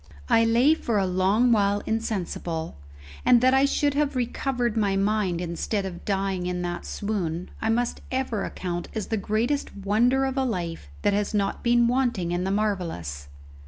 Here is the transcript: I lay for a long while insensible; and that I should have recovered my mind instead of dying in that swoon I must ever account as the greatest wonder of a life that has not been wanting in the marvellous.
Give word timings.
I 0.29 0.43
lay 0.45 0.73
for 0.73 0.97
a 0.97 1.05
long 1.05 1.51
while 1.51 1.83
insensible; 1.85 2.75
and 3.23 3.39
that 3.41 3.53
I 3.53 3.65
should 3.65 3.93
have 3.93 4.15
recovered 4.15 4.75
my 4.75 4.95
mind 4.95 5.39
instead 5.41 5.85
of 5.85 6.05
dying 6.05 6.47
in 6.47 6.63
that 6.63 6.87
swoon 6.87 7.51
I 7.61 7.69
must 7.69 8.01
ever 8.11 8.43
account 8.43 8.87
as 8.95 9.09
the 9.09 9.17
greatest 9.17 9.75
wonder 9.77 10.25
of 10.25 10.37
a 10.37 10.43
life 10.43 10.89
that 11.03 11.13
has 11.13 11.35
not 11.35 11.61
been 11.63 11.87
wanting 11.87 12.31
in 12.31 12.45
the 12.45 12.49
marvellous. 12.49 13.27